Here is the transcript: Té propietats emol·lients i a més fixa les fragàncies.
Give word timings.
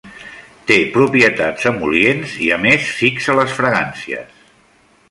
Té 0.71 0.77
propietats 0.95 1.69
emol·lients 1.73 2.35
i 2.47 2.51
a 2.57 2.59
més 2.65 2.91
fixa 3.03 3.39
les 3.43 3.55
fragàncies. 3.61 4.43